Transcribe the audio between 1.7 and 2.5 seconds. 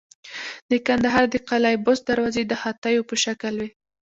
بست دروازې